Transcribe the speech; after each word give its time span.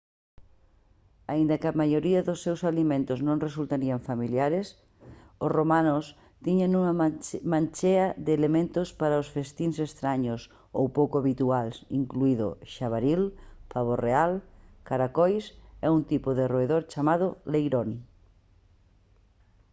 aínda 1.33 1.59
que 1.61 1.67
a 1.69 1.77
maioría 1.81 2.21
dos 2.27 2.39
seus 2.45 2.61
alimentos 2.71 3.19
nos 3.27 3.41
resultarían 3.47 4.05
familiares 4.09 4.67
os 5.45 5.51
romanos 5.59 6.05
tiñan 6.45 6.71
unha 6.79 6.93
manchea 7.53 8.05
de 8.25 8.31
elementos 8.39 8.87
para 9.01 9.21
os 9.23 9.31
festíns 9.35 9.77
estraños 9.87 10.41
ou 10.77 10.85
pouco 10.97 11.15
habituais 11.21 11.75
incluído 11.99 12.47
xabaril 12.73 13.21
pavo 13.71 13.93
real 14.07 14.31
caracois 14.89 15.45
e 15.85 15.87
un 15.97 16.01
tipo 16.11 16.29
de 16.37 16.43
roedor 16.53 16.83
chamado 16.93 17.27
leirón 17.51 17.89